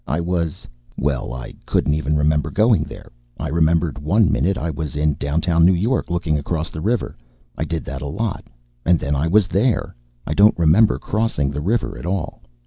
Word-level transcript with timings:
I 0.07 0.19
was 0.19 0.67
Well, 0.97 1.31
I 1.31 1.53
couldn't 1.67 1.93
even 1.93 2.17
remember 2.17 2.49
going 2.49 2.85
there. 2.85 3.11
I 3.37 3.49
remembered 3.49 3.99
one 3.99 4.31
minute 4.31 4.57
I 4.57 4.71
was 4.71 4.97
downtown 5.19 5.63
New 5.63 5.75
York, 5.75 6.09
looking 6.09 6.39
across 6.39 6.71
the 6.71 6.81
river. 6.81 7.15
I 7.55 7.65
did 7.65 7.85
that 7.85 8.01
a 8.01 8.07
lot. 8.07 8.43
And 8.83 8.97
then 8.97 9.15
I 9.15 9.27
was 9.27 9.47
there. 9.47 9.93
I 10.25 10.33
don't 10.33 10.57
remember 10.57 10.97
crossing 10.97 11.51
the 11.51 11.61
river 11.61 11.99
at 11.99 12.07
all. 12.07 12.41